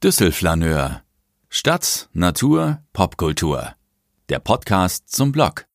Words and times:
Düsselflaneur. 0.00 1.02
Stadt, 1.48 2.08
Natur, 2.12 2.78
Popkultur. 2.92 3.74
Der 4.28 4.38
Podcast 4.38 5.10
zum 5.12 5.32
Blog. 5.32 5.66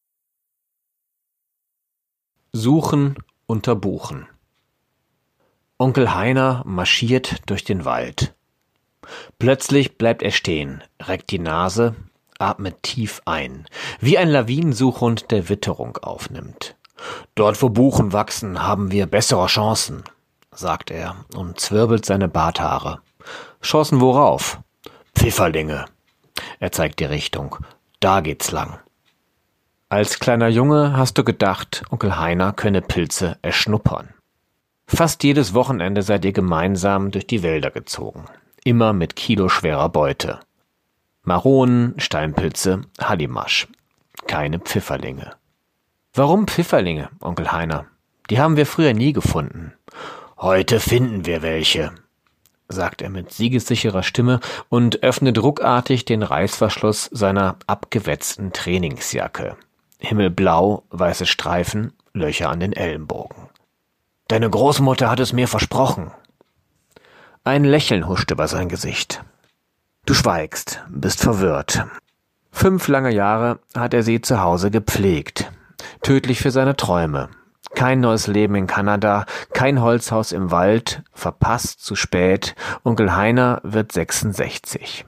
Suchen 2.54 3.18
unter 3.48 3.76
Buchen. 3.76 4.26
Onkel 5.78 6.16
Heiner 6.16 6.64
marschiert 6.66 7.42
durch 7.48 7.66
den 7.66 7.84
Wald. 7.84 8.34
Plötzlich 9.40 9.98
bleibt 9.98 10.24
er 10.24 10.32
stehen, 10.32 10.86
reckt 11.02 11.30
die 11.30 11.40
Nase, 11.40 11.94
atmet 12.40 12.82
tief 12.82 13.22
ein, 13.26 13.66
wie 14.00 14.18
ein 14.18 14.30
Lawinensuchhund, 14.30 15.32
der 15.32 15.50
Witterung 15.50 15.98
aufnimmt. 15.98 16.78
Dort, 17.36 17.62
wo 17.62 17.68
Buchen 17.68 18.14
wachsen, 18.14 18.64
haben 18.64 18.90
wir 18.90 19.06
bessere 19.06 19.48
Chancen, 19.48 20.06
sagt 20.54 20.92
er 20.92 21.26
und 21.36 21.60
zwirbelt 21.60 22.06
seine 22.06 22.30
Barthaare. 22.30 23.02
Chancen 23.64 24.02
worauf? 24.02 24.60
Pfifferlinge. 25.16 25.86
Er 26.60 26.72
zeigt 26.72 27.00
die 27.00 27.06
Richtung. 27.06 27.58
Da 28.00 28.20
geht's 28.20 28.52
lang. 28.52 28.80
Als 29.90 30.20
kleiner 30.20 30.50
Junge 30.50 30.98
hast 30.98 31.18
du 31.18 31.24
gedacht, 31.24 31.84
Onkel 31.90 32.18
Heiner 32.18 32.52
könne 32.52 32.82
Pilze 32.82 33.38
erschnuppern. 33.42 34.10
Fast 34.86 35.24
jedes 35.24 35.54
Wochenende 35.54 36.02
seid 36.02 36.26
ihr 36.26 36.34
gemeinsam 36.34 37.12
durch 37.12 37.26
die 37.26 37.42
Wälder 37.42 37.72
gezogen. 37.72 38.26
Immer 38.66 38.92
mit 38.92 39.16
kiloschwerer 39.16 39.90
Beute. 39.90 40.40
Maronen, 41.24 41.94
Steinpilze, 42.00 42.82
Hallimasch. 43.00 43.68
Keine 44.28 44.60
Pfifferlinge. 44.60 45.36
Warum 46.14 46.48
Pfifferlinge, 46.48 47.10
Onkel 47.22 47.52
Heiner? 47.52 47.86
Die 48.30 48.40
haben 48.40 48.58
wir 48.58 48.66
früher 48.66 48.94
nie 48.94 49.14
gefunden. 49.14 49.74
Heute 50.38 50.80
finden 50.80 51.26
wir 51.26 51.42
welche, 51.42 51.94
sagt 52.70 53.02
er 53.02 53.10
mit 53.10 53.32
siegessicherer 53.32 54.04
Stimme 54.04 54.40
und 54.70 55.04
öffnet 55.04 55.42
ruckartig 55.42 56.06
den 56.06 56.24
Reißverschluss 56.24 57.10
seiner 57.12 57.58
abgewetzten 57.68 58.54
Trainingsjacke. 58.54 59.58
Himmelblau, 60.00 60.84
weiße 60.90 61.26
Streifen, 61.26 61.94
Löcher 62.14 62.50
an 62.50 62.60
den 62.60 62.74
Ellenbogen. 62.74 63.50
Deine 64.28 64.50
Großmutter 64.50 65.10
hat 65.10 65.20
es 65.20 65.34
mir 65.34 65.48
versprochen. 65.48 66.12
Ein 67.44 67.64
Lächeln 67.64 68.08
huscht 68.08 68.32
über 68.32 68.48
sein 68.48 68.70
Gesicht. 68.70 69.24
Du 70.06 70.14
schweigst, 70.14 70.82
bist 70.90 71.22
verwirrt. 71.22 71.86
Fünf 72.52 72.88
lange 72.88 73.12
Jahre 73.12 73.60
hat 73.76 73.94
er 73.94 74.04
sie 74.04 74.22
zu 74.22 74.42
Hause 74.42 74.70
gepflegt 74.72 75.52
tödlich 76.02 76.40
für 76.40 76.52
seine 76.52 76.76
Träume. 76.76 77.30
Kein 77.76 78.02
neues 78.02 78.28
Leben 78.28 78.56
in 78.56 78.68
Kanada, 78.68 79.26
kein 79.54 79.82
Holzhaus 79.82 80.32
im 80.32 80.52
Wald, 80.52 81.04
verpasst 81.12 81.84
zu 81.84 81.96
spät, 81.96 82.56
Onkel 82.84 83.16
Heiner 83.16 83.62
wird 83.64 83.92
66. 83.92 85.06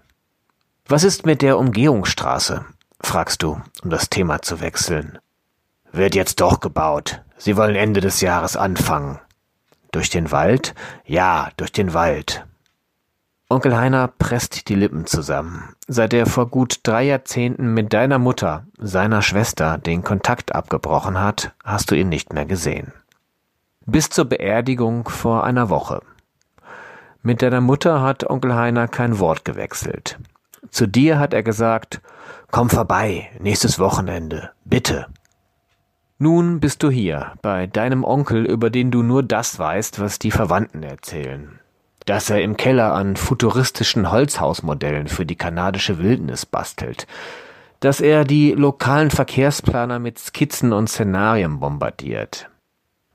Was 0.87 1.03
ist 1.03 1.25
mit 1.25 1.41
der 1.41 1.57
Umgehungsstraße? 1.57 2.65
fragst 3.01 3.43
du, 3.43 3.61
um 3.83 3.89
das 3.89 4.09
Thema 4.09 4.41
zu 4.41 4.61
wechseln. 4.61 5.19
Wird 5.91 6.15
jetzt 6.15 6.41
doch 6.41 6.59
gebaut. 6.59 7.21
Sie 7.37 7.55
wollen 7.55 7.75
Ende 7.75 8.01
des 8.01 8.21
Jahres 8.21 8.57
anfangen. 8.57 9.19
Durch 9.91 10.09
den 10.09 10.31
Wald? 10.31 10.73
Ja, 11.05 11.49
durch 11.57 11.71
den 11.71 11.93
Wald. 11.93 12.45
Onkel 13.47 13.77
Heiner 13.77 14.07
presst 14.07 14.67
die 14.69 14.75
Lippen 14.75 15.05
zusammen. 15.05 15.74
Seit 15.87 16.13
er 16.15 16.25
vor 16.25 16.47
gut 16.47 16.79
drei 16.81 17.03
Jahrzehnten 17.03 17.75
mit 17.75 17.93
deiner 17.93 18.17
Mutter, 18.17 18.65
seiner 18.79 19.21
Schwester, 19.21 19.77
den 19.77 20.03
Kontakt 20.03 20.55
abgebrochen 20.55 21.19
hat, 21.19 21.53
hast 21.63 21.91
du 21.91 21.95
ihn 21.95 22.09
nicht 22.09 22.33
mehr 22.33 22.45
gesehen. 22.45 22.91
Bis 23.85 24.09
zur 24.09 24.25
Beerdigung 24.25 25.07
vor 25.07 25.43
einer 25.43 25.69
Woche. 25.69 26.01
Mit 27.21 27.43
deiner 27.43 27.61
Mutter 27.61 28.01
hat 28.01 28.27
Onkel 28.27 28.55
Heiner 28.55 28.87
kein 28.87 29.19
Wort 29.19 29.45
gewechselt. 29.45 30.17
Zu 30.71 30.87
dir 30.87 31.19
hat 31.19 31.35
er 31.35 31.43
gesagt, 31.43 32.01
komm 32.49 32.71
vorbei, 32.71 33.29
nächstes 33.39 33.77
Wochenende, 33.77 34.51
bitte. 34.63 35.05
Nun 36.17 36.59
bist 36.59 36.81
du 36.81 36.89
hier, 36.89 37.33
bei 37.43 37.67
deinem 37.67 38.03
Onkel, 38.03 38.45
über 38.45 38.71
den 38.71 38.89
du 38.89 39.03
nur 39.03 39.21
das 39.21 39.59
weißt, 39.59 39.99
was 39.99 40.17
die 40.17 40.31
Verwandten 40.31 40.81
erzählen 40.81 41.59
dass 42.05 42.29
er 42.29 42.41
im 42.41 42.57
Keller 42.57 42.93
an 42.93 43.15
futuristischen 43.15 44.11
Holzhausmodellen 44.11 45.07
für 45.07 45.25
die 45.25 45.35
kanadische 45.35 45.97
Wildnis 45.99 46.45
bastelt, 46.45 47.07
dass 47.79 47.99
er 47.99 48.23
die 48.23 48.51
lokalen 48.51 49.11
Verkehrsplaner 49.11 49.99
mit 49.99 50.19
Skizzen 50.19 50.73
und 50.73 50.87
Szenarien 50.87 51.59
bombardiert, 51.59 52.49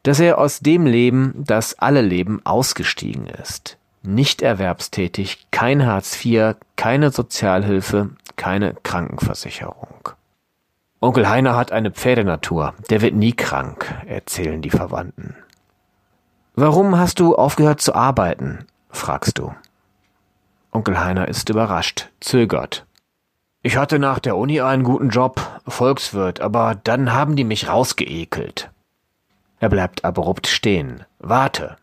dass 0.02 0.20
er 0.20 0.38
aus 0.38 0.60
dem 0.60 0.86
Leben, 0.86 1.34
das 1.36 1.78
alle 1.78 2.02
leben, 2.02 2.40
ausgestiegen 2.44 3.26
ist, 3.26 3.78
nicht 4.02 4.42
erwerbstätig, 4.42 5.46
kein 5.50 5.86
Hartz 5.86 6.24
IV, 6.24 6.56
keine 6.76 7.10
Sozialhilfe, 7.10 8.10
keine 8.36 8.74
Krankenversicherung. 8.82 10.10
Onkel 11.00 11.28
Heiner 11.28 11.56
hat 11.56 11.72
eine 11.72 11.90
Pferdenatur, 11.90 12.74
der 12.90 13.00
wird 13.00 13.14
nie 13.14 13.32
krank, 13.32 13.94
erzählen 14.06 14.60
die 14.60 14.70
Verwandten. 14.70 15.34
Warum 16.54 16.98
hast 16.98 17.20
du 17.20 17.36
aufgehört 17.36 17.80
zu 17.80 17.94
arbeiten? 17.94 18.66
Fragst 18.90 19.38
du. 19.38 19.54
Onkel 20.72 21.00
Heiner 21.00 21.28
ist 21.28 21.48
überrascht, 21.48 22.08
zögert. 22.20 22.86
Ich 23.62 23.76
hatte 23.76 23.98
nach 23.98 24.18
der 24.18 24.36
Uni 24.36 24.60
einen 24.60 24.84
guten 24.84 25.10
Job, 25.10 25.60
Volkswirt, 25.66 26.40
aber 26.40 26.76
dann 26.82 27.12
haben 27.12 27.36
die 27.36 27.44
mich 27.44 27.68
rausgeekelt. 27.68 28.70
Er 29.58 29.68
bleibt 29.68 30.04
abrupt 30.04 30.46
stehen. 30.46 31.04
Warte. 31.18 31.76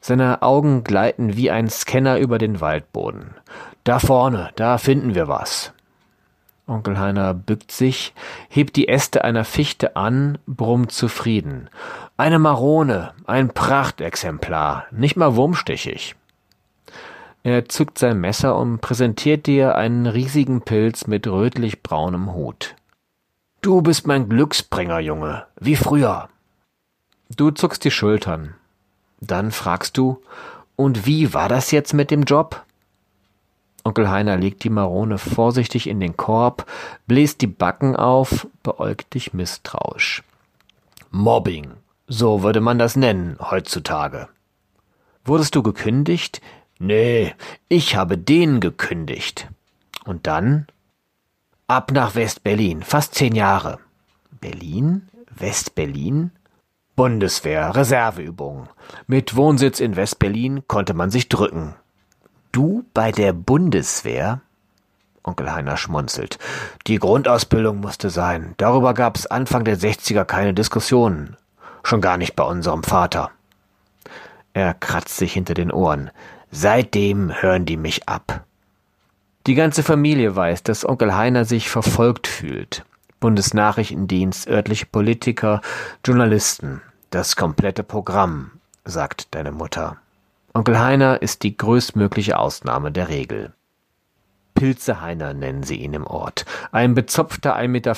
Seine 0.00 0.42
Augen 0.42 0.84
gleiten 0.84 1.36
wie 1.36 1.50
ein 1.50 1.70
Scanner 1.70 2.18
über 2.18 2.38
den 2.38 2.60
Waldboden. 2.60 3.34
Da 3.84 3.98
vorne, 3.98 4.50
da 4.56 4.76
finden 4.78 5.14
wir 5.14 5.28
was. 5.28 5.73
Onkel 6.66 6.98
Heiner 6.98 7.34
bückt 7.34 7.72
sich, 7.72 8.14
hebt 8.48 8.76
die 8.76 8.88
Äste 8.88 9.24
einer 9.24 9.44
Fichte 9.44 9.96
an, 9.96 10.38
brummt 10.46 10.92
zufrieden. 10.92 11.68
Eine 12.16 12.38
Marone, 12.38 13.12
ein 13.26 13.50
Prachtexemplar, 13.50 14.86
nicht 14.90 15.16
mal 15.16 15.36
wurmstichig. 15.36 16.16
Er 17.42 17.68
zückt 17.68 17.98
sein 17.98 18.18
Messer 18.18 18.56
und 18.56 18.80
präsentiert 18.80 19.46
dir 19.46 19.74
einen 19.74 20.06
riesigen 20.06 20.62
Pilz 20.62 21.06
mit 21.06 21.26
rötlich-braunem 21.26 22.32
Hut. 22.32 22.74
Du 23.60 23.82
bist 23.82 24.06
mein 24.06 24.30
Glücksbringer, 24.30 25.00
Junge, 25.00 25.44
wie 25.60 25.76
früher. 25.76 26.30
Du 27.36 27.50
zuckst 27.50 27.84
die 27.84 27.90
Schultern. 27.90 28.54
Dann 29.20 29.50
fragst 29.50 29.98
du, 29.98 30.22
und 30.76 31.04
wie 31.04 31.34
war 31.34 31.50
das 31.50 31.70
jetzt 31.70 31.92
mit 31.92 32.10
dem 32.10 32.22
Job? 32.22 32.62
Onkel 33.84 34.10
Heiner 34.10 34.38
legt 34.38 34.64
die 34.64 34.70
Marone 34.70 35.18
vorsichtig 35.18 35.86
in 35.86 36.00
den 36.00 36.16
Korb, 36.16 36.66
bläst 37.06 37.42
die 37.42 37.46
Backen 37.46 37.94
auf, 37.94 38.46
beäugt 38.62 39.12
dich 39.12 39.34
misstrauisch. 39.34 40.22
Mobbing, 41.10 41.74
so 42.08 42.42
würde 42.42 42.60
man 42.60 42.78
das 42.78 42.96
nennen 42.96 43.36
heutzutage. 43.40 44.28
Wurdest 45.24 45.54
du 45.54 45.62
gekündigt? 45.62 46.40
Nee, 46.78 47.34
ich 47.68 47.94
habe 47.94 48.18
den 48.18 48.60
gekündigt. 48.60 49.48
Und 50.04 50.26
dann? 50.26 50.66
Ab 51.66 51.92
nach 51.92 52.14
West-Berlin, 52.14 52.82
fast 52.82 53.14
zehn 53.14 53.34
Jahre. 53.34 53.78
Berlin? 54.40 55.08
West-Berlin? 55.30 56.30
Bundeswehr, 56.96 57.74
Reserveübung. 57.74 58.68
Mit 59.06 59.36
Wohnsitz 59.36 59.80
in 59.80 59.96
West-Berlin 59.96 60.62
konnte 60.68 60.94
man 60.94 61.10
sich 61.10 61.28
drücken. 61.28 61.74
Du 62.54 62.84
bei 62.94 63.10
der 63.10 63.32
Bundeswehr? 63.32 64.40
Onkel 65.24 65.52
Heiner 65.52 65.76
schmunzelt. 65.76 66.38
Die 66.86 67.00
Grundausbildung 67.00 67.80
musste 67.80 68.10
sein. 68.10 68.54
Darüber 68.58 68.94
gab's 68.94 69.26
Anfang 69.26 69.64
der 69.64 69.76
60er 69.76 70.24
keine 70.24 70.54
Diskussionen. 70.54 71.36
Schon 71.82 72.00
gar 72.00 72.16
nicht 72.16 72.36
bei 72.36 72.44
unserem 72.44 72.84
Vater. 72.84 73.32
Er 74.52 74.72
kratzt 74.72 75.16
sich 75.16 75.32
hinter 75.32 75.54
den 75.54 75.72
Ohren. 75.72 76.12
Seitdem 76.52 77.32
hören 77.42 77.66
die 77.66 77.76
mich 77.76 78.08
ab. 78.08 78.44
Die 79.48 79.56
ganze 79.56 79.82
Familie 79.82 80.36
weiß, 80.36 80.62
dass 80.62 80.88
Onkel 80.88 81.16
Heiner 81.16 81.44
sich 81.44 81.68
verfolgt 81.68 82.28
fühlt. 82.28 82.84
Bundesnachrichtendienst, 83.18 84.46
örtliche 84.46 84.86
Politiker, 84.86 85.60
Journalisten. 86.04 86.82
Das 87.10 87.34
komplette 87.34 87.82
Programm, 87.82 88.52
sagt 88.84 89.34
deine 89.34 89.50
Mutter. 89.50 89.96
Onkel 90.56 90.78
Heiner 90.78 91.20
ist 91.20 91.42
die 91.42 91.56
größtmögliche 91.56 92.38
Ausnahme 92.38 92.92
der 92.92 93.08
Regel. 93.08 93.54
Pilzeheiner 94.54 95.34
nennen 95.34 95.64
sie 95.64 95.74
ihn 95.74 95.94
im 95.94 96.06
Ort. 96.06 96.44
Ein 96.70 96.94
bezopfter 96.94 97.56
1,95 97.56 97.66
Meter 97.68 97.94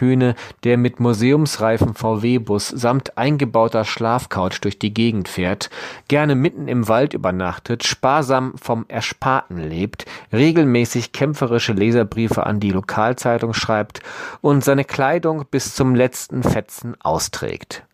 Hühne, 0.00 0.34
der 0.64 0.76
mit 0.76 0.98
museumsreifen 0.98 1.94
VW-Bus 1.94 2.70
samt 2.70 3.16
eingebauter 3.16 3.84
Schlafcouch 3.84 4.60
durch 4.60 4.80
die 4.80 4.92
Gegend 4.92 5.28
fährt, 5.28 5.70
gerne 6.08 6.34
mitten 6.34 6.66
im 6.66 6.88
Wald 6.88 7.14
übernachtet, 7.14 7.84
sparsam 7.84 8.54
vom 8.60 8.84
Ersparten 8.88 9.58
lebt, 9.58 10.06
regelmäßig 10.32 11.12
kämpferische 11.12 11.72
Leserbriefe 11.72 12.46
an 12.46 12.58
die 12.58 12.72
Lokalzeitung 12.72 13.54
schreibt 13.54 14.02
und 14.40 14.64
seine 14.64 14.84
Kleidung 14.84 15.44
bis 15.48 15.76
zum 15.76 15.94
letzten 15.94 16.42
Fetzen 16.42 16.96
austrägt. 17.00 17.84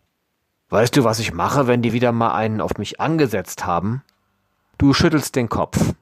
Weißt 0.69 0.97
du, 0.97 1.05
was 1.05 1.19
ich 1.19 1.33
mache, 1.33 1.67
wenn 1.67 1.81
die 1.81 1.93
wieder 1.93 2.11
mal 2.11 2.33
einen 2.33 2.59
auf 2.59 2.77
mich 2.77 2.99
angesetzt 2.99 3.65
haben? 3.65 4.03
Du 4.77 4.93
schüttelst 4.93 5.35
den 5.35 5.47
Kopf. 5.47 5.93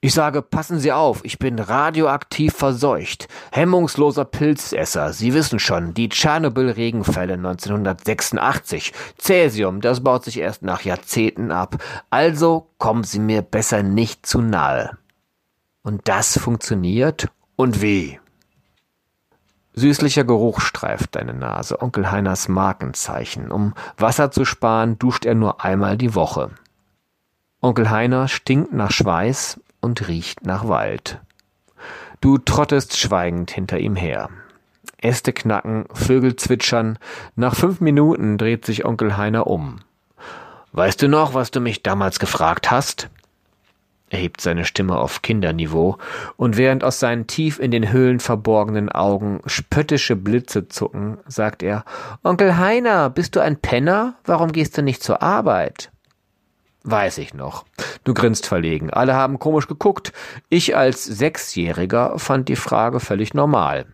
Ich 0.00 0.14
sage, 0.14 0.42
passen 0.42 0.80
Sie 0.80 0.90
auf, 0.90 1.20
ich 1.24 1.38
bin 1.38 1.60
radioaktiv 1.60 2.54
verseucht. 2.54 3.28
Hemmungsloser 3.52 4.24
Pilzesser. 4.24 5.12
Sie 5.12 5.32
wissen 5.32 5.60
schon, 5.60 5.94
die 5.94 6.08
Tschernobyl-Regenfälle 6.08 7.34
1986. 7.34 8.92
Cäsium, 9.18 9.80
das 9.80 10.02
baut 10.02 10.24
sich 10.24 10.38
erst 10.38 10.62
nach 10.62 10.82
Jahrzehnten 10.82 11.52
ab. 11.52 11.76
Also 12.10 12.66
kommen 12.78 13.04
Sie 13.04 13.20
mir 13.20 13.42
besser 13.42 13.84
nicht 13.84 14.26
zu 14.26 14.40
nahe. 14.40 14.98
Und 15.82 16.08
das 16.08 16.36
funktioniert? 16.36 17.28
Und 17.54 17.80
wie? 17.80 18.18
Süßlicher 19.74 20.24
Geruch 20.24 20.60
streift 20.60 21.16
deine 21.16 21.32
Nase, 21.32 21.80
Onkel 21.80 22.10
Heiners 22.10 22.48
Markenzeichen. 22.48 23.50
Um 23.50 23.74
Wasser 23.96 24.30
zu 24.30 24.44
sparen, 24.44 24.98
duscht 24.98 25.24
er 25.24 25.34
nur 25.34 25.64
einmal 25.64 25.96
die 25.96 26.14
Woche. 26.14 26.50
Onkel 27.60 27.90
Heiner 27.90 28.28
stinkt 28.28 28.72
nach 28.72 28.90
Schweiß 28.90 29.60
und 29.80 30.08
riecht 30.08 30.44
nach 30.44 30.68
Wald. 30.68 31.20
Du 32.20 32.38
trottest 32.38 32.96
schweigend 32.96 33.50
hinter 33.50 33.78
ihm 33.78 33.96
her. 33.96 34.28
Äste 34.98 35.32
knacken, 35.32 35.86
Vögel 35.92 36.36
zwitschern. 36.36 36.98
Nach 37.34 37.54
fünf 37.54 37.80
Minuten 37.80 38.38
dreht 38.38 38.64
sich 38.66 38.84
Onkel 38.84 39.16
Heiner 39.16 39.46
um. 39.46 39.80
Weißt 40.72 41.02
du 41.02 41.08
noch, 41.08 41.34
was 41.34 41.50
du 41.50 41.60
mich 41.60 41.82
damals 41.82 42.18
gefragt 42.18 42.70
hast? 42.70 43.10
Er 44.12 44.18
hebt 44.18 44.42
seine 44.42 44.66
Stimme 44.66 44.98
auf 44.98 45.22
Kinderniveau, 45.22 45.96
und 46.36 46.58
während 46.58 46.84
aus 46.84 47.00
seinen 47.00 47.26
tief 47.26 47.58
in 47.58 47.70
den 47.70 47.92
Höhlen 47.92 48.20
verborgenen 48.20 48.90
Augen 48.90 49.40
spöttische 49.46 50.16
Blitze 50.16 50.68
zucken, 50.68 51.16
sagt 51.26 51.62
er 51.62 51.86
Onkel 52.22 52.58
Heiner, 52.58 53.08
bist 53.08 53.36
du 53.36 53.40
ein 53.40 53.56
Penner? 53.56 54.16
Warum 54.26 54.52
gehst 54.52 54.76
du 54.76 54.82
nicht 54.82 55.02
zur 55.02 55.22
Arbeit? 55.22 55.90
Weiß 56.84 57.16
ich 57.16 57.32
noch. 57.32 57.64
Du 58.04 58.12
grinst 58.12 58.44
verlegen. 58.44 58.90
Alle 58.90 59.14
haben 59.14 59.38
komisch 59.38 59.66
geguckt. 59.66 60.12
Ich 60.50 60.76
als 60.76 61.04
Sechsjähriger 61.04 62.18
fand 62.18 62.50
die 62.50 62.56
Frage 62.56 63.00
völlig 63.00 63.32
normal. 63.32 63.86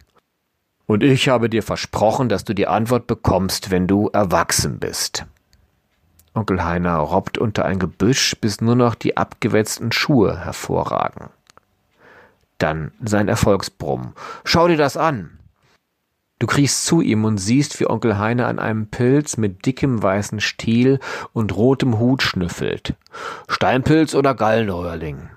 Und 0.87 1.05
ich 1.05 1.29
habe 1.29 1.49
dir 1.49 1.62
versprochen, 1.62 2.29
dass 2.29 2.43
du 2.43 2.55
die 2.55 2.67
Antwort 2.67 3.06
bekommst, 3.06 3.71
wenn 3.71 3.87
du 3.87 4.09
erwachsen 4.09 4.81
bist. 4.81 5.26
Onkel 6.38 6.64
Heiner 6.64 6.99
robbt 6.99 7.37
unter 7.37 7.64
ein 7.64 7.81
Gebüsch, 7.81 8.37
bis 8.40 8.61
nur 8.61 8.76
noch 8.76 8.94
die 8.94 9.17
abgewetzten 9.17 9.90
Schuhe 9.90 10.38
hervorragen. 10.38 11.31
Dann 12.58 12.93
sein 13.05 13.26
Erfolgsbrumm. 13.26 14.12
Schau 14.44 14.69
dir 14.69 14.76
das 14.76 14.96
an. 14.96 15.38
Du 16.38 16.46
kriechst 16.46 16.87
zu 16.87 17.00
ihm 17.00 17.25
und 17.25 17.38
siehst, 17.38 17.81
wie 17.81 17.90
Onkel 17.90 18.19
Heine 18.19 18.46
an 18.46 18.61
einem 18.61 18.87
Pilz 18.87 19.37
mit 19.37 19.67
dickem 19.67 20.00
weißen 20.00 20.38
Stiel 20.38 21.00
und 21.32 21.56
rotem 21.56 21.99
Hut 21.99 22.23
schnüffelt. 22.23 22.94
Steinpilz 23.49 24.14
oder 24.14 24.37
Gallenröhrling? 24.37 25.31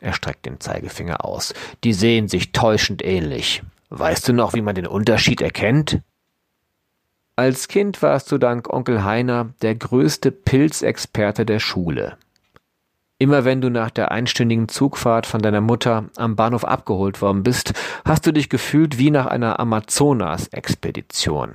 Er 0.00 0.12
streckt 0.12 0.44
den 0.44 0.60
Zeigefinger 0.60 1.24
aus. 1.24 1.54
Die 1.82 1.94
sehen 1.94 2.28
sich 2.28 2.52
täuschend 2.52 3.02
ähnlich. 3.02 3.62
Weißt 3.88 4.28
du 4.28 4.34
noch, 4.34 4.52
wie 4.52 4.60
man 4.60 4.74
den 4.74 4.86
Unterschied 4.86 5.40
erkennt? 5.40 6.02
Als 7.38 7.68
Kind 7.68 8.00
warst 8.00 8.32
du 8.32 8.38
dank 8.38 8.72
Onkel 8.72 9.04
Heiner 9.04 9.50
der 9.60 9.74
größte 9.74 10.32
Pilzexperte 10.32 11.44
der 11.44 11.58
Schule. 11.58 12.16
Immer 13.18 13.44
wenn 13.44 13.60
du 13.60 13.68
nach 13.68 13.90
der 13.90 14.10
einstündigen 14.10 14.68
Zugfahrt 14.68 15.26
von 15.26 15.42
deiner 15.42 15.60
Mutter 15.60 16.06
am 16.16 16.34
Bahnhof 16.34 16.64
abgeholt 16.64 17.20
worden 17.20 17.42
bist, 17.42 17.74
hast 18.06 18.26
du 18.26 18.32
dich 18.32 18.48
gefühlt 18.48 18.96
wie 18.96 19.10
nach 19.10 19.26
einer 19.26 19.60
Amazonas-Expedition. 19.60 21.52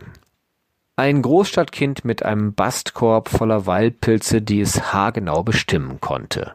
Ein 0.98 1.24
Großstadtkind 1.24 2.06
mit 2.06 2.24
einem 2.24 2.54
Bastkorb 2.54 3.30
voller 3.30 3.66
Waldpilze, 3.66 4.44
die 4.44 4.62
es 4.62 4.94
haargenau 4.94 5.42
bestimmen 5.42 6.00
konnte. 6.00 6.54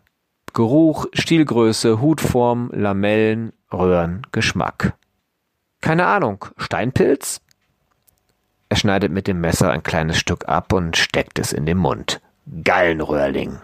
Geruch, 0.52 1.06
Stielgröße, 1.12 2.00
Hutform, 2.00 2.70
Lamellen, 2.72 3.52
Röhren, 3.72 4.22
Geschmack. 4.30 4.94
Keine 5.80 6.06
Ahnung, 6.06 6.44
Steinpilz? 6.58 7.40
Er 8.68 8.76
schneidet 8.76 9.12
mit 9.12 9.26
dem 9.26 9.40
Messer 9.40 9.70
ein 9.70 9.82
kleines 9.82 10.18
Stück 10.18 10.48
ab 10.48 10.72
und 10.72 10.96
steckt 10.96 11.38
es 11.38 11.52
in 11.52 11.66
den 11.66 11.78
Mund. 11.78 12.20
Gallenröhrling. 12.64 13.60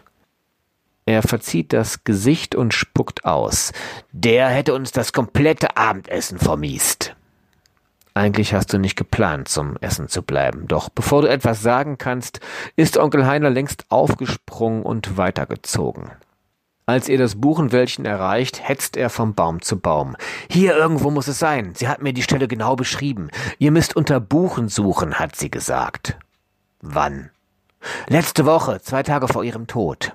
Er 1.05 1.23
verzieht 1.23 1.73
das 1.73 2.05
Gesicht 2.05 2.55
und 2.55 2.75
spuckt 2.75 3.25
aus. 3.25 3.73
Der 4.13 4.49
hätte 4.49 4.75
uns 4.75 4.93
das 4.93 5.13
komplette 5.13 5.77
Abendessen 5.77 6.39
vermiest. 6.39 7.17
Eigentlich 8.15 8.55
hast 8.55 8.73
du 8.73 8.79
nicht 8.79 8.97
geplant, 8.97 9.49
zum 9.49 9.77
Essen 9.81 10.09
zu 10.09 10.23
bleiben. 10.23 10.69
Doch 10.69 10.91
bevor 10.91 11.23
du 11.23 11.29
etwas 11.29 11.63
sagen 11.63 11.99
kannst, 11.99 12.41
ist 12.77 12.99
Onkel 12.99 13.27
Heiner 13.27 13.51
längst 13.51 13.87
aufgesprungen 13.89 14.83
und 14.83 15.17
weitergezogen. 15.17 16.11
Als 16.85 17.09
ihr 17.09 17.19
das 17.19 17.41
Buchenwäldchen 17.41 18.05
erreicht, 18.05 18.69
hetzt 18.69 18.97
er 18.97 19.09
vom 19.09 19.35
Baum 19.35 19.63
zu 19.63 19.79
Baum. 19.79 20.17
Hier 20.51 20.77
irgendwo 20.77 21.11
muss 21.11 21.29
es 21.29 21.39
sein. 21.39 21.75
Sie 21.77 21.87
hat 21.87 22.03
mir 22.03 22.13
die 22.13 22.23
Stelle 22.23 22.49
genau 22.49 22.75
beschrieben. 22.75 23.31
Ihr 23.59 23.71
müsst 23.71 23.95
unter 23.95 24.19
Buchen 24.19 24.69
suchen, 24.69 25.15
hat 25.15 25.37
sie 25.37 25.51
gesagt. 25.51 26.19
Wann? 26.81 27.31
Letzte 28.09 28.47
Woche, 28.47 28.81
zwei 28.83 29.05
Tage 29.05 29.29
vor 29.29 29.45
ihrem 29.45 29.69
Tod. 29.69 30.13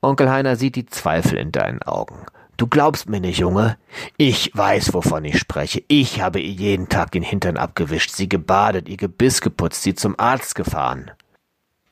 Onkel 0.00 0.30
Heiner 0.30 0.56
sieht 0.56 0.76
die 0.76 0.86
Zweifel 0.86 1.38
in 1.38 1.52
deinen 1.52 1.82
Augen. 1.82 2.26
Du 2.56 2.66
glaubst 2.66 3.08
mir 3.08 3.20
nicht, 3.20 3.38
Junge? 3.38 3.76
Ich 4.16 4.50
weiß, 4.54 4.94
wovon 4.94 5.24
ich 5.24 5.38
spreche. 5.38 5.82
Ich 5.88 6.20
habe 6.20 6.40
ihr 6.40 6.52
jeden 6.52 6.88
Tag 6.88 7.10
den 7.12 7.22
Hintern 7.22 7.56
abgewischt, 7.56 8.10
sie 8.10 8.28
gebadet, 8.28 8.88
ihr 8.88 8.96
Gebiss 8.96 9.40
geputzt, 9.40 9.82
sie 9.82 9.94
zum 9.94 10.18
Arzt 10.18 10.54
gefahren. 10.54 11.10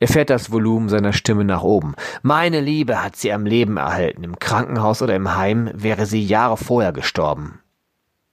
Er 0.03 0.09
fährt 0.09 0.31
das 0.31 0.51
Volumen 0.51 0.89
seiner 0.89 1.13
Stimme 1.13 1.45
nach 1.45 1.63
oben. 1.63 1.95
Meine 2.23 2.61
Liebe 2.61 3.05
hat 3.05 3.15
sie 3.15 3.33
am 3.33 3.47
Leben 3.47 3.77
erhalten. 3.77 4.25
Im 4.25 4.37
Krankenhaus 4.37 5.01
oder 5.01 5.15
im 5.15 5.37
Heim 5.37 5.71
wäre 5.75 6.07
sie 6.07 6.27
Jahre 6.27 6.57
vorher 6.57 6.93
gestorben. 6.93 7.61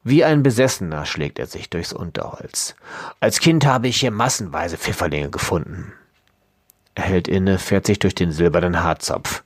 Wie 0.01 0.23
ein 0.23 0.41
Besessener 0.41 1.05
schlägt 1.05 1.37
er 1.37 1.45
sich 1.45 1.69
durchs 1.69 1.93
Unterholz. 1.93 2.73
Als 3.19 3.39
Kind 3.39 3.67
habe 3.67 3.87
ich 3.87 3.97
hier 3.99 4.09
massenweise 4.09 4.77
Pfifferlinge 4.77 5.29
gefunden. 5.29 5.93
Er 6.95 7.03
hält 7.03 7.27
inne, 7.27 7.59
fährt 7.59 7.85
sich 7.85 7.99
durch 7.99 8.15
den 8.15 8.31
silbernen 8.31 8.81
Haarzopf. 8.81 9.43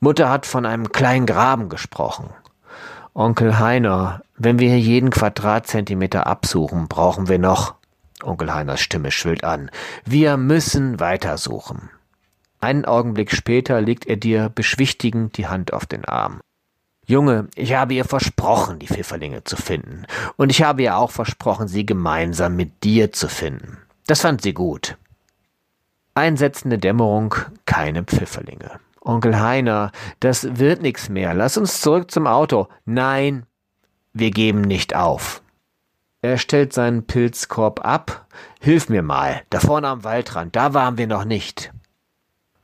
Mutter 0.00 0.28
hat 0.28 0.44
von 0.44 0.66
einem 0.66 0.92
kleinen 0.92 1.24
Graben 1.24 1.70
gesprochen. 1.70 2.28
Onkel 3.14 3.58
Heiner, 3.58 4.20
wenn 4.36 4.58
wir 4.58 4.68
hier 4.68 4.80
jeden 4.80 5.08
Quadratzentimeter 5.08 6.26
absuchen, 6.26 6.88
brauchen 6.88 7.28
wir 7.28 7.38
noch. 7.38 7.76
Onkel 8.24 8.52
Heiners 8.52 8.80
Stimme 8.80 9.10
schwillt 9.10 9.44
an. 9.44 9.70
Wir 10.04 10.36
müssen 10.36 11.00
weitersuchen. 11.00 11.90
Einen 12.60 12.84
Augenblick 12.84 13.30
später 13.30 13.80
legt 13.80 14.06
er 14.06 14.16
dir 14.16 14.48
beschwichtigend 14.48 15.36
die 15.36 15.46
Hand 15.46 15.72
auf 15.72 15.86
den 15.86 16.04
Arm. 16.04 16.40
Junge, 17.06 17.48
ich 17.54 17.74
habe 17.74 17.94
ihr 17.94 18.06
versprochen, 18.06 18.78
die 18.78 18.86
Pfifferlinge 18.86 19.44
zu 19.44 19.56
finden. 19.56 20.06
Und 20.36 20.50
ich 20.50 20.62
habe 20.62 20.82
ihr 20.82 20.96
auch 20.96 21.10
versprochen, 21.10 21.68
sie 21.68 21.84
gemeinsam 21.84 22.56
mit 22.56 22.82
dir 22.82 23.12
zu 23.12 23.28
finden. 23.28 23.78
Das 24.06 24.22
fand 24.22 24.40
sie 24.40 24.54
gut. 24.54 24.96
Einsetzende 26.14 26.78
Dämmerung, 26.78 27.34
keine 27.66 28.04
Pfifferlinge. 28.04 28.80
Onkel 29.00 29.38
Heiner, 29.38 29.92
das 30.20 30.58
wird 30.58 30.80
nix 30.80 31.10
mehr. 31.10 31.34
Lass 31.34 31.58
uns 31.58 31.82
zurück 31.82 32.10
zum 32.10 32.26
Auto. 32.26 32.68
Nein, 32.86 33.44
wir 34.14 34.30
geben 34.30 34.62
nicht 34.62 34.96
auf. 34.96 35.42
Er 36.24 36.38
stellt 36.38 36.72
seinen 36.72 37.06
Pilzkorb 37.06 37.84
ab. 37.84 38.24
Hilf 38.58 38.88
mir 38.88 39.02
mal. 39.02 39.42
Da 39.50 39.60
vorne 39.60 39.88
am 39.88 40.04
Waldrand, 40.04 40.56
da 40.56 40.72
waren 40.72 40.96
wir 40.96 41.06
noch 41.06 41.26
nicht. 41.26 41.70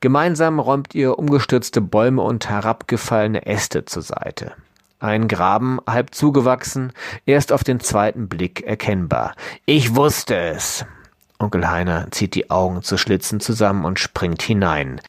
Gemeinsam 0.01 0.59
räumt 0.59 0.95
ihr 0.95 1.19
umgestürzte 1.19 1.83
Bäume 1.83 2.23
und 2.23 2.49
herabgefallene 2.49 3.45
Äste 3.45 3.85
zur 3.85 4.01
Seite. 4.01 4.53
Ein 4.99 5.29
Graben, 5.29 5.79
halb 5.87 6.15
zugewachsen, 6.15 6.95
erst 7.27 7.53
auf 7.53 7.63
den 7.63 7.81
zweiten 7.81 8.31
Blick 8.31 8.63
erkennbar. 8.63 9.35
Ich 9.67 9.95
wusste 9.95 10.39
es. 10.39 10.87
Onkel 11.39 11.71
Heiner 11.71 12.11
zieht 12.13 12.35
die 12.35 12.51
Augen 12.51 12.83
zu 12.83 12.97
Schlitzen 12.97 13.41
zusammen 13.41 13.85
und 13.85 13.99
springt 13.99 14.41
hinein. 14.41 15.03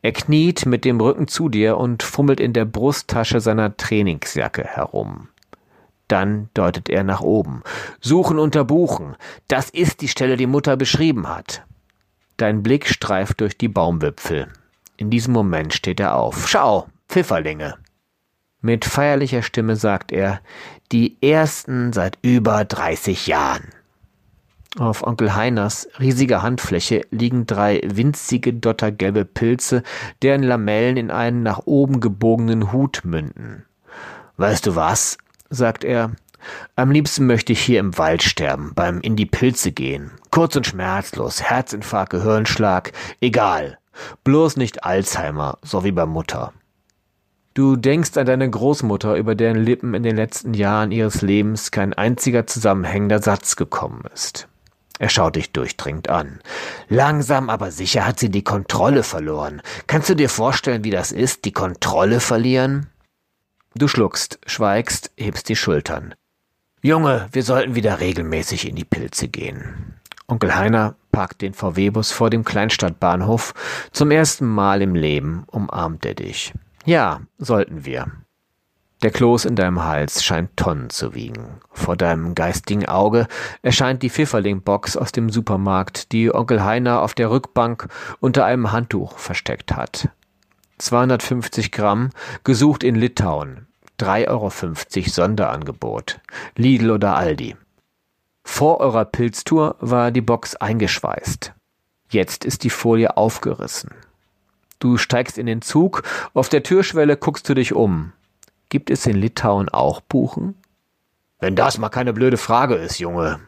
Er 0.00 0.12
kniet 0.12 0.64
mit 0.64 0.86
dem 0.86 0.98
Rücken 0.98 1.28
zu 1.28 1.50
dir 1.50 1.76
und 1.76 2.02
fummelt 2.02 2.40
in 2.40 2.54
der 2.54 2.64
Brusttasche 2.64 3.40
seiner 3.40 3.76
Trainingsjacke 3.76 4.64
herum. 4.64 5.28
Dann 6.12 6.50
deutet 6.52 6.90
er 6.90 7.04
nach 7.04 7.22
oben. 7.22 7.62
Suchen 8.02 8.38
unter 8.38 8.66
Buchen. 8.66 9.16
Das 9.48 9.70
ist 9.70 10.02
die 10.02 10.08
Stelle, 10.08 10.36
die 10.36 10.46
Mutter 10.46 10.76
beschrieben 10.76 11.26
hat. 11.26 11.64
Dein 12.36 12.62
Blick 12.62 12.86
streift 12.86 13.40
durch 13.40 13.56
die 13.56 13.68
Baumwipfel. 13.68 14.48
In 14.98 15.08
diesem 15.08 15.32
Moment 15.32 15.72
steht 15.72 16.00
er 16.00 16.16
auf. 16.16 16.50
Schau, 16.50 16.86
Pfifferlinge. 17.08 17.76
Mit 18.60 18.84
feierlicher 18.84 19.40
Stimme 19.40 19.74
sagt 19.74 20.12
er, 20.12 20.42
die 20.92 21.16
ersten 21.22 21.94
seit 21.94 22.18
über 22.20 22.66
dreißig 22.66 23.26
Jahren. 23.26 23.70
Auf 24.78 25.02
Onkel 25.02 25.34
Heiners 25.34 25.88
riesiger 25.98 26.42
Handfläche 26.42 27.06
liegen 27.10 27.46
drei 27.46 27.80
winzige 27.86 28.52
dottergelbe 28.52 29.24
Pilze, 29.24 29.82
deren 30.20 30.42
Lamellen 30.42 30.98
in 30.98 31.10
einen 31.10 31.42
nach 31.42 31.62
oben 31.64 32.00
gebogenen 32.00 32.70
Hut 32.70 33.00
münden. 33.02 33.64
Weißt 34.36 34.66
du 34.66 34.76
was? 34.76 35.16
Sagt 35.52 35.84
er. 35.84 36.12
Am 36.74 36.90
liebsten 36.90 37.26
möchte 37.26 37.52
ich 37.52 37.60
hier 37.60 37.78
im 37.78 37.96
Wald 37.98 38.22
sterben, 38.22 38.72
beim 38.74 39.00
in 39.00 39.14
die 39.14 39.26
Pilze 39.26 39.70
gehen. 39.70 40.10
Kurz 40.30 40.56
und 40.56 40.66
schmerzlos, 40.66 41.42
Herzinfarkt, 41.42 42.10
Gehirnschlag, 42.10 42.92
egal. 43.20 43.78
Bloß 44.24 44.56
nicht 44.56 44.84
Alzheimer, 44.84 45.58
so 45.62 45.84
wie 45.84 45.92
bei 45.92 46.06
Mutter. 46.06 46.52
Du 47.54 47.76
denkst 47.76 48.16
an 48.16 48.26
deine 48.26 48.48
Großmutter, 48.48 49.14
über 49.16 49.34
deren 49.34 49.58
Lippen 49.58 49.92
in 49.92 50.02
den 50.02 50.16
letzten 50.16 50.54
Jahren 50.54 50.90
ihres 50.90 51.20
Lebens 51.20 51.70
kein 51.70 51.92
einziger 51.92 52.46
zusammenhängender 52.46 53.20
Satz 53.20 53.56
gekommen 53.56 54.04
ist. 54.14 54.48
Er 54.98 55.10
schaut 55.10 55.36
dich 55.36 55.52
durchdringend 55.52 56.08
an. 56.08 56.40
Langsam 56.88 57.50
aber 57.50 57.70
sicher 57.70 58.06
hat 58.06 58.18
sie 58.18 58.30
die 58.30 58.44
Kontrolle 58.44 59.02
verloren. 59.02 59.60
Kannst 59.86 60.08
du 60.08 60.14
dir 60.14 60.28
vorstellen, 60.28 60.84
wie 60.84 60.90
das 60.90 61.12
ist, 61.12 61.44
die 61.44 61.52
Kontrolle 61.52 62.20
verlieren? 62.20 62.86
Du 63.74 63.88
schluckst, 63.88 64.38
schweigst, 64.46 65.10
hebst 65.16 65.48
die 65.48 65.56
Schultern. 65.56 66.14
Junge, 66.82 67.28
wir 67.32 67.42
sollten 67.42 67.74
wieder 67.74 68.00
regelmäßig 68.00 68.68
in 68.68 68.76
die 68.76 68.84
Pilze 68.84 69.28
gehen. 69.28 69.94
Onkel 70.26 70.54
Heiner 70.54 70.96
parkt 71.10 71.42
den 71.42 71.54
VW-Bus 71.54 72.12
vor 72.12 72.28
dem 72.28 72.44
Kleinstadtbahnhof. 72.44 73.54
Zum 73.92 74.10
ersten 74.10 74.46
Mal 74.46 74.82
im 74.82 74.94
Leben 74.94 75.44
umarmt 75.50 76.04
er 76.04 76.14
dich. 76.14 76.52
Ja, 76.84 77.20
sollten 77.38 77.84
wir. 77.84 78.10
Der 79.02 79.10
Kloß 79.10 79.46
in 79.46 79.56
deinem 79.56 79.82
Hals 79.84 80.22
scheint 80.22 80.56
Tonnen 80.56 80.90
zu 80.90 81.14
wiegen. 81.14 81.60
Vor 81.72 81.96
deinem 81.96 82.34
geistigen 82.34 82.86
Auge 82.86 83.26
erscheint 83.62 84.02
die 84.02 84.10
Pfifferling-Box 84.10 84.96
aus 84.96 85.12
dem 85.12 85.28
Supermarkt, 85.28 86.12
die 86.12 86.32
Onkel 86.32 86.62
Heiner 86.62 87.02
auf 87.02 87.14
der 87.14 87.30
Rückbank 87.30 87.88
unter 88.20 88.44
einem 88.44 88.70
Handtuch 88.70 89.18
versteckt 89.18 89.74
hat. 89.74 90.08
250 90.82 91.70
Gramm, 91.70 92.10
gesucht 92.44 92.82
in 92.82 92.96
Litauen. 92.96 93.66
3,50 94.00 94.28
Euro 94.28 94.50
Sonderangebot. 95.08 96.20
Lidl 96.56 96.90
oder 96.90 97.16
Aldi. 97.16 97.56
Vor 98.42 98.80
eurer 98.80 99.04
Pilztour 99.04 99.76
war 99.80 100.10
die 100.10 100.20
Box 100.20 100.56
eingeschweißt. 100.56 101.52
Jetzt 102.10 102.44
ist 102.44 102.64
die 102.64 102.70
Folie 102.70 103.16
aufgerissen. 103.16 103.90
Du 104.80 104.96
steigst 104.96 105.38
in 105.38 105.46
den 105.46 105.62
Zug, 105.62 106.02
auf 106.34 106.48
der 106.48 106.64
Türschwelle 106.64 107.16
guckst 107.16 107.48
du 107.48 107.54
dich 107.54 107.72
um. 107.72 108.12
Gibt 108.68 108.90
es 108.90 109.06
in 109.06 109.16
Litauen 109.16 109.68
auch 109.68 110.00
Buchen? 110.00 110.56
Wenn 111.38 111.54
das 111.54 111.78
mal 111.78 111.90
keine 111.90 112.12
blöde 112.12 112.36
Frage 112.36 112.74
ist, 112.74 112.98
Junge. 112.98 113.40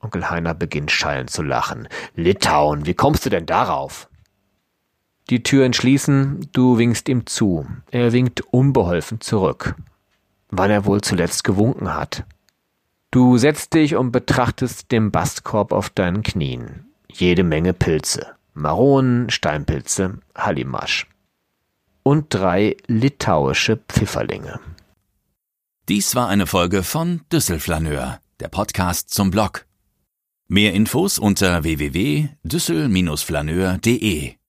Onkel 0.00 0.30
Heiner 0.30 0.54
beginnt 0.54 0.90
schallend 0.90 1.28
zu 1.28 1.42
lachen. 1.42 1.88
Litauen, 2.14 2.86
wie 2.86 2.94
kommst 2.94 3.26
du 3.26 3.30
denn 3.30 3.44
darauf? 3.44 4.09
Die 5.30 5.42
Türen 5.42 5.72
schließen, 5.72 6.48
du 6.52 6.76
winkst 6.76 7.08
ihm 7.08 7.26
zu. 7.26 7.66
Er 7.90 8.12
winkt 8.12 8.40
unbeholfen 8.40 9.20
zurück. 9.20 9.76
Wann 10.48 10.70
er 10.70 10.84
wohl 10.84 11.00
zuletzt 11.00 11.44
gewunken 11.44 11.94
hat. 11.94 12.24
Du 13.12 13.38
setzt 13.38 13.74
dich 13.74 13.96
und 13.96 14.10
betrachtest 14.10 14.90
den 14.90 15.12
Bastkorb 15.12 15.72
auf 15.72 15.90
deinen 15.90 16.22
Knien. 16.22 16.86
Jede 17.08 17.44
Menge 17.44 17.72
Pilze. 17.72 18.34
Maronen, 18.54 19.30
Steinpilze, 19.30 20.18
Hallimasch 20.36 21.06
und 22.02 22.34
drei 22.34 22.76
litauische 22.86 23.76
Pfifferlinge. 23.76 24.60
Dies 25.88 26.14
war 26.14 26.28
eine 26.28 26.46
Folge 26.46 26.82
von 26.82 27.22
Düsselflaneur, 27.32 28.20
der 28.40 28.48
Podcast 28.48 29.08
zum 29.10 29.30
Blog. 29.30 29.64
Mehr 30.48 30.74
Infos 30.74 31.18
unter 31.18 31.62
www.düssel-flaneur.de 31.62 34.39